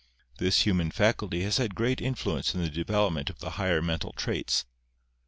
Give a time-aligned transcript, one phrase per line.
[0.39, 4.65] This human faculty has had great influence in the development of the higher mental traits.